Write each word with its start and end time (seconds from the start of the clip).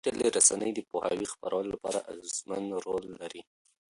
ډيجيټلي 0.05 0.27
رسنۍ 0.37 0.71
د 0.75 0.79
پوهاوي 0.89 1.27
خپرولو 1.33 1.67
لپاره 1.73 1.99
اغېزمن 2.11 2.63
رول 2.85 3.03
لري. 3.19 3.41